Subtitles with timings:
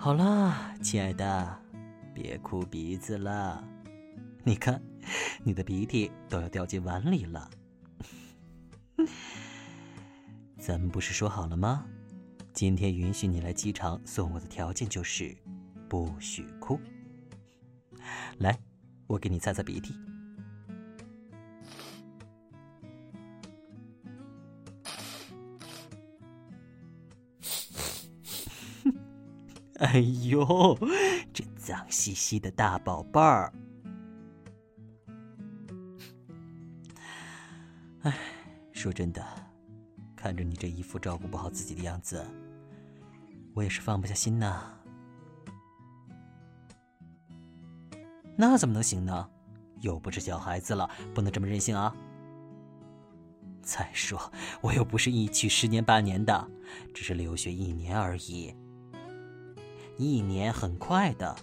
[0.00, 1.60] 好了，亲爱的，
[2.14, 3.62] 别哭鼻子了。
[4.44, 4.80] 你看，
[5.42, 7.50] 你的鼻涕都要掉进碗里了。
[10.56, 11.84] 咱们不是说好了吗？
[12.52, 15.36] 今天允许你来机场送我的条件就是
[15.88, 16.78] 不许哭。
[18.38, 18.56] 来，
[19.08, 19.92] 我给你擦擦鼻涕。
[29.80, 30.76] 哎呦，
[31.32, 33.52] 这脏兮兮的大宝贝儿！
[38.02, 38.12] 哎，
[38.72, 39.24] 说真的，
[40.16, 42.26] 看着你这一副照顾不好自己的样子，
[43.54, 44.74] 我也是放不下心呐。
[48.36, 49.30] 那怎么能行呢？
[49.80, 51.94] 又不是小孩子了，不能这么任性啊！
[53.62, 54.20] 再说，
[54.60, 56.50] 我又不是一去十年八年的，
[56.92, 58.52] 只是留学一年而已。
[59.98, 61.34] 一年很快的，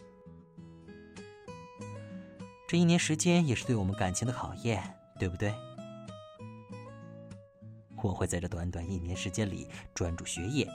[2.65, 4.81] 这一年时间也是对我们感情的考验，
[5.19, 5.53] 对不对？
[8.01, 10.65] 我会在这短短一年时间里专注学业，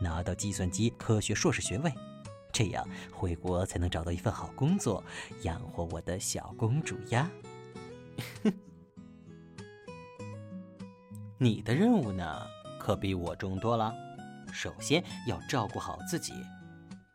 [0.00, 1.92] 拿到计算机科学硕士学位，
[2.50, 5.04] 这样回国才能找到一份好工作，
[5.42, 7.30] 养活我的小公主呀。
[11.36, 12.46] 你的任务呢，
[12.80, 13.94] 可比我重多了。
[14.50, 16.32] 首先要照顾好自己。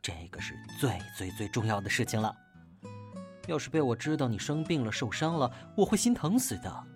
[0.01, 2.35] 这个是最最最重要的事情了。
[3.47, 6.87] 要是被我知道你生病了、受伤了，我会心疼死的。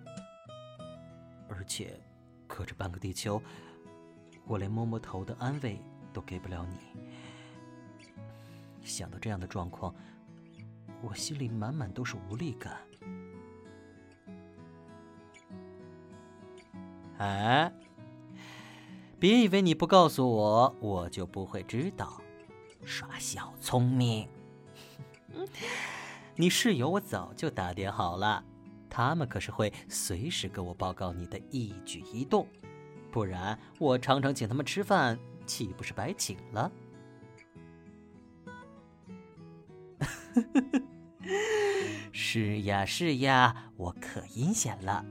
[1.48, 2.00] 而且，
[2.46, 3.40] 隔着半个地球，
[4.44, 5.80] 我连摸摸头的安慰
[6.12, 6.76] 都给不了你。
[8.82, 9.94] 想到这样的状况，
[11.02, 12.76] 我心里满满都是无力感。
[17.18, 17.72] 哎，
[19.18, 22.20] 别以为你不告诉我，我就不会知道。
[22.86, 24.28] 耍小聪明！
[26.36, 28.42] 你室友我早就打点好了，
[28.88, 32.46] 他们可是会随时跟我报告你的一举一动，
[33.10, 36.70] 不然我常常请他们吃饭，岂不是白请了？
[42.12, 45.04] 是呀是呀，我可阴险了，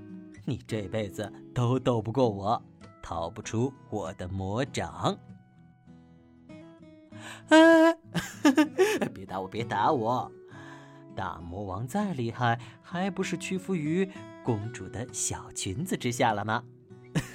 [0.45, 2.61] 你这辈子都斗不过我，
[3.01, 5.17] 逃不出我的魔掌。
[7.49, 7.93] 哎，
[9.13, 10.31] 别打我，别打我！
[11.15, 14.09] 大魔王再厉害，还不是屈服于
[14.43, 16.63] 公主的小裙子之下了吗？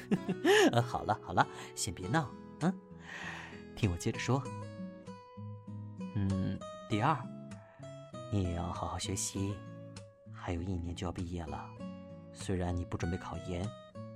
[0.84, 2.28] 好了好了，先别闹，
[2.60, 2.74] 嗯，
[3.74, 4.42] 听我接着说。
[6.14, 6.58] 嗯，
[6.88, 7.16] 第二，
[8.30, 9.54] 你也要好好学习，
[10.32, 11.64] 还有一年就要毕业了。
[12.32, 13.66] 虽然你不准备考研，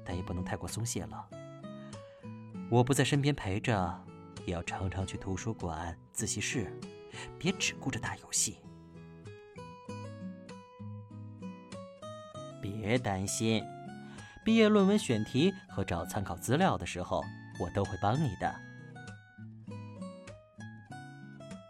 [0.05, 1.27] 但也不能太过松懈了。
[2.71, 4.05] 我不在身边陪着。
[4.47, 6.72] 也要常常去图书馆、自习室，
[7.38, 8.59] 别只顾着打游戏。
[12.60, 13.65] 别担心，
[14.44, 17.22] 毕业论文选题和找参考资料的时候，
[17.60, 18.54] 我都会帮你的。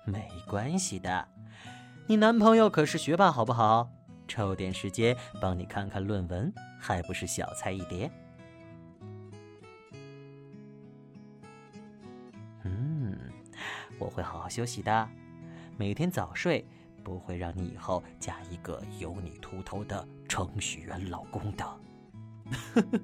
[0.06, 1.28] 没关系的，
[2.06, 3.90] 你男朋友可是学霸，好不好？
[4.26, 8.10] 抽点时间帮你看看论文，还不是小菜一碟。
[13.98, 15.08] 我会好好休息的，
[15.76, 16.66] 每天早睡，
[17.02, 21.64] 不会让你以后嫁一个有你秃头的程序员老公的。
[22.74, 23.00] 呵 呵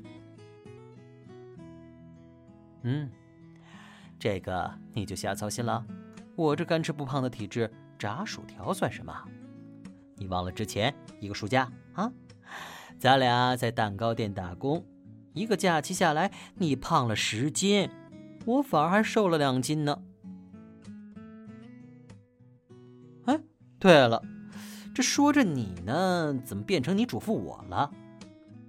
[2.83, 3.11] 嗯，
[4.19, 5.85] 这个你就瞎操心了。
[6.35, 9.15] 我这干吃不胖的体质，炸薯条算什么？
[10.17, 12.11] 你忘了之前一个暑假啊？
[12.99, 14.85] 咱俩在蛋糕店打工，
[15.33, 17.89] 一个假期下来，你胖了十斤，
[18.47, 20.03] 我反而还瘦了两斤呢。
[23.81, 24.23] 对了，
[24.95, 27.91] 这说着你呢，怎么变成你嘱咐我了？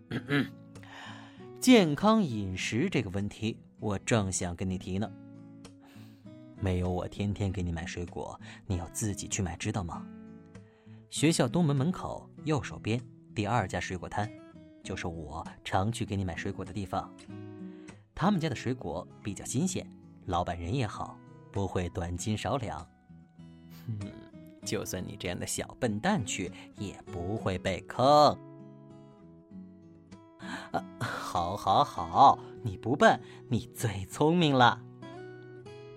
[1.59, 5.11] 健康饮食这个问题，我正想跟你提呢。
[6.61, 10.01] 没有我天天给你买水果，你要自己去买，知道吗？
[11.09, 13.01] 学校东门门口右手边
[13.35, 14.31] 第二家水果摊，
[14.81, 17.13] 就是我常去给你买水果的地方。
[18.15, 19.85] 他们家的水果比较新鲜，
[20.27, 21.17] 老板人也好，
[21.51, 22.87] 不会短斤少两。
[24.63, 28.37] 就算你这样的小笨蛋去，也不会被坑。
[30.71, 33.19] 啊，好，好，好，你不笨，
[33.49, 34.81] 你最聪明了。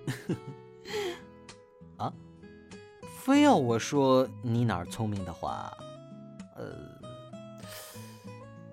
[1.97, 2.13] 啊，
[3.19, 5.73] 非要我说你哪儿聪明的话，
[6.57, 6.77] 呃，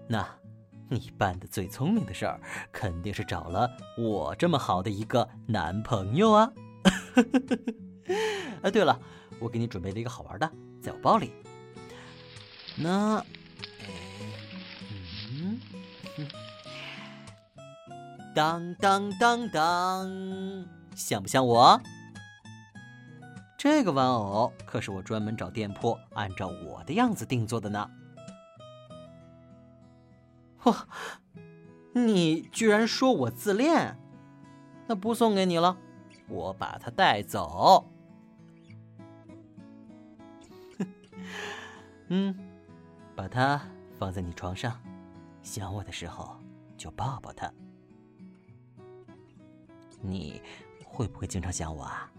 [0.08, 0.28] 那，
[0.90, 2.40] 你办的最聪明的事儿，
[2.72, 6.52] 肯定是找了我这么好的一个男朋友啊。
[8.62, 9.00] 啊，对了，
[9.42, 10.50] 我给你准备了一个好玩的，
[10.80, 11.34] 在我包里。
[12.78, 13.26] 那，
[15.32, 15.60] 嗯，
[18.34, 20.66] 当当当当，
[20.96, 21.82] 像不像我？
[23.58, 27.90] 这个玩偶可是我专门找店铺按照我的样子定做的呢。
[30.64, 30.76] 嚯，
[31.94, 33.98] 你居然说我自恋？
[34.88, 35.78] 那不送给你了，
[36.28, 37.92] 我把它带走。
[42.14, 42.36] 嗯，
[43.16, 43.62] 把它
[43.98, 44.78] 放在你床上，
[45.42, 46.36] 想我的时候
[46.76, 47.50] 就抱抱它。
[50.02, 50.42] 你
[50.84, 52.12] 会不会经常想我啊？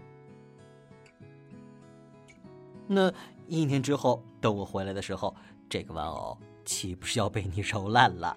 [2.86, 3.12] 那
[3.46, 5.36] 一年之后，等我回来的时候，
[5.68, 8.34] 这个玩偶岂不是要被你揉烂了？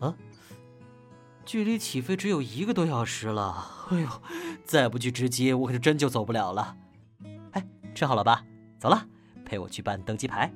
[0.00, 0.14] 啊，
[1.46, 3.86] 距离起飞只有一个多小时了。
[3.88, 4.22] 哎呦，
[4.66, 6.76] 再不去值机，我可是真就走不了了。
[7.52, 8.44] 哎，吃好了吧？
[8.78, 9.06] 走了，
[9.50, 10.48] 陪我去办登机牌。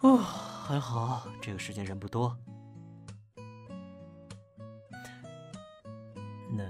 [0.00, 2.36] 哦，还好，这个时间人不多。
[6.56, 6.64] 那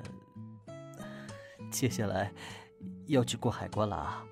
[1.70, 2.32] 接下来
[3.06, 4.24] 要去过海关了啊！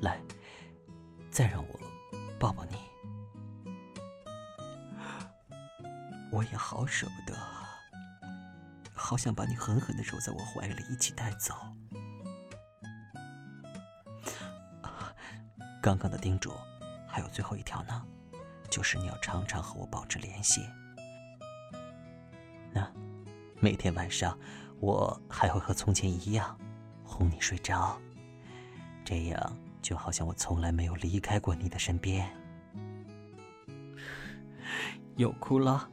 [0.00, 0.18] 来，
[1.30, 1.80] 再让我
[2.40, 2.76] 抱抱你，
[6.30, 7.38] 我也好舍不得，
[8.94, 11.54] 好想把你狠狠的揉在我怀里，一起带走。
[15.82, 16.52] 刚刚的叮嘱，
[17.06, 18.06] 还有最后一条呢，
[18.70, 20.66] 就是你要常常和我保持联系。
[22.72, 22.86] 那
[23.60, 24.38] 每天晚上，
[24.80, 26.58] 我还会和从前一样
[27.04, 28.00] 哄你睡着，
[29.04, 32.28] 这样就好像我从来没有离开过你的身边。
[35.16, 35.90] 又哭了，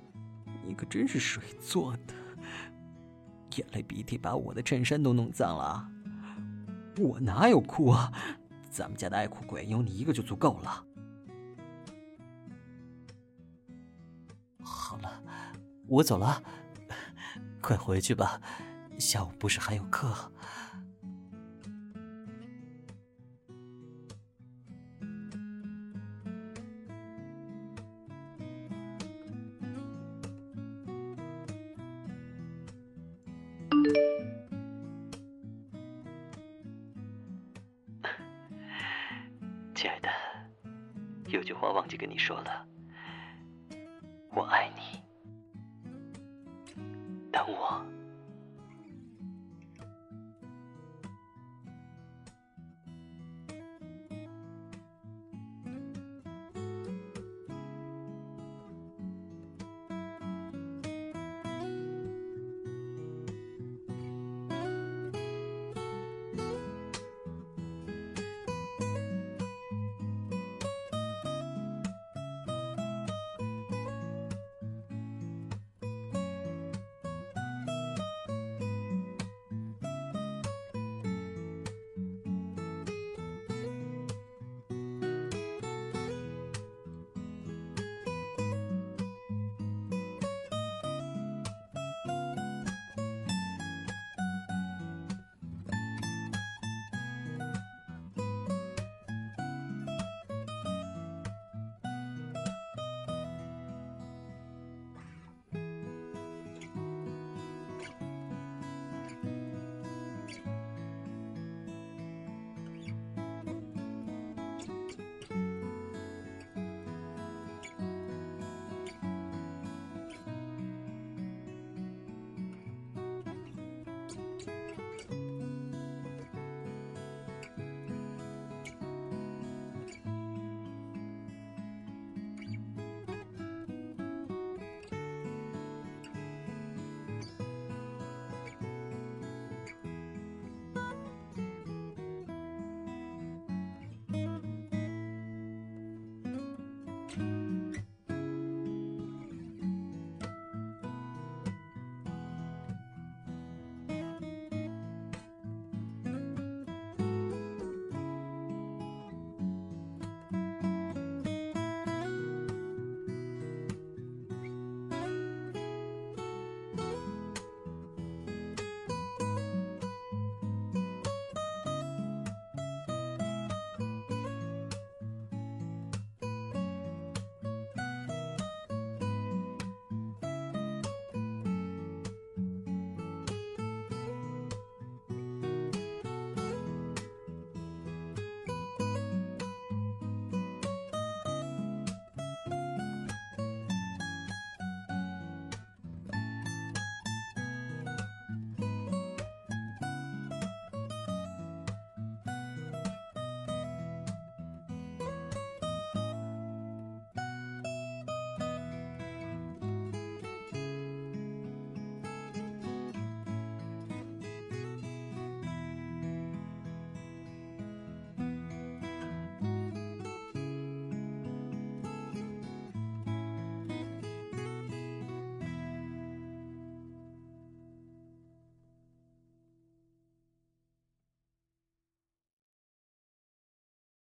[0.66, 2.14] 你可真是水做的，
[3.58, 5.90] 眼泪鼻涕把我的衬衫都弄脏了。
[6.98, 8.12] 我哪有哭啊？
[8.70, 10.86] 咱们家的爱哭鬼有你一个就足够了。
[14.64, 15.22] 好了，
[15.88, 16.42] 我走了，
[17.70, 18.42] 快回去吧，
[18.98, 20.12] 下午不是还有课。
[39.76, 40.10] 亲爱的，
[41.28, 42.66] 有句话忘记跟你说了，
[44.32, 45.08] 我爱你。
[47.50, 47.89] 我。